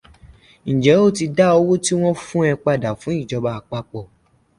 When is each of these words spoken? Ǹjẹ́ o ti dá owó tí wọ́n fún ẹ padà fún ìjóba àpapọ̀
Ǹjẹ́ 0.75 1.01
o 1.05 1.07
ti 1.17 1.25
dá 1.37 1.47
owó 1.59 1.73
tí 1.85 1.93
wọ́n 2.01 2.15
fún 2.25 2.45
ẹ 2.51 2.53
padà 2.63 2.89
fún 3.01 3.15
ìjóba 3.21 3.49
àpapọ̀ 3.59 4.03